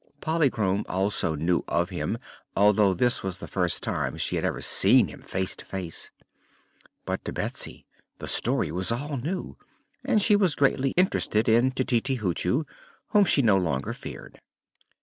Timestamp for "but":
7.05-7.23